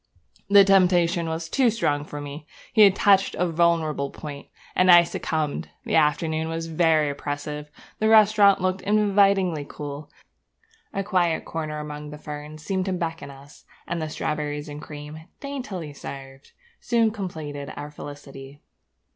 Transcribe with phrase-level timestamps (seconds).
[0.49, 5.03] The temptation was too strong for me; he had touched a vulnerable point; and I
[5.03, 5.69] succumbed.
[5.85, 10.09] The afternoon was very oppressive; the restaurant looked invitingly cool;
[10.91, 15.27] a quiet corner among the ferns seemed to beckon us; and the strawberries and cream,
[15.39, 18.59] daintily served, soon completed our felicity.